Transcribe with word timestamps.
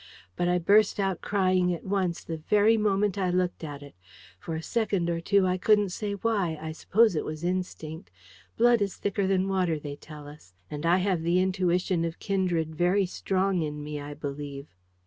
But 0.35 0.47
I 0.47 0.57
burst 0.57 0.99
out 0.99 1.21
crying 1.21 1.71
at 1.75 1.83
once 1.83 2.23
the 2.23 2.37
very 2.37 2.75
moment 2.75 3.19
I 3.19 3.29
looked 3.29 3.63
at 3.63 3.83
it. 3.83 3.93
For 4.39 4.55
a 4.55 4.63
second 4.63 5.11
or 5.11 5.21
two, 5.21 5.45
I 5.45 5.59
couldn't 5.59 5.89
say 5.89 6.13
why: 6.13 6.57
I 6.59 6.71
suppose 6.71 7.15
it 7.15 7.23
was 7.23 7.43
instinct. 7.43 8.09
Blood 8.57 8.81
is 8.81 8.95
thicker 8.95 9.27
than 9.27 9.47
water, 9.47 9.77
they 9.77 9.95
tell 9.95 10.27
us; 10.27 10.55
and 10.71 10.87
I 10.87 10.97
have 10.97 11.21
the 11.21 11.39
intuition 11.39 12.03
of 12.03 12.17
kindred 12.17 12.73
very 12.75 13.05
strong 13.05 13.61
in 13.61 13.83
me, 13.83 13.99
I 14.01 14.15
believe. 14.15 14.65